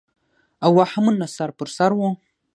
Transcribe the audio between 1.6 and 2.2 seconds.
سر وو